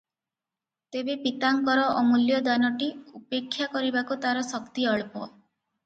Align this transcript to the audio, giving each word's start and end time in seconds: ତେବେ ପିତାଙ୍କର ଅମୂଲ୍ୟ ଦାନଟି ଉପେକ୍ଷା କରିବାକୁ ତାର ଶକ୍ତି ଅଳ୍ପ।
ତେବେ 0.95 1.15
ପିତାଙ୍କର 1.25 1.85
ଅମୂଲ୍ୟ 2.01 2.41
ଦାନଟି 2.49 2.89
ଉପେକ୍ଷା 3.23 3.71
କରିବାକୁ 3.79 4.21
ତାର 4.29 4.47
ଶକ୍ତି 4.53 4.93
ଅଳ୍ପ। 4.99 5.29